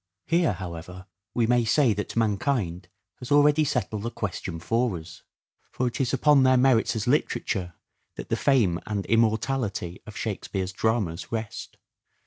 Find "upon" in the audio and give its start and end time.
6.11-6.41